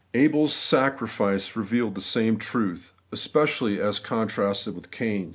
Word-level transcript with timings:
Abel's 0.15 0.55
sacrifice 0.55 1.55
revealed 1.55 1.93
the 1.93 2.01
same 2.01 2.37
truth, 2.37 2.91
especially 3.11 3.79
as 3.79 3.99
contrasted 3.99 4.73
with 4.73 4.89
Cain's. 4.89 5.29